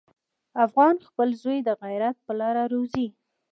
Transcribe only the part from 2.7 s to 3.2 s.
روزي.